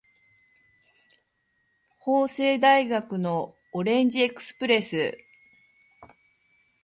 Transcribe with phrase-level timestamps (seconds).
[1.99, 5.15] 法政大学のオレンジエクスプレス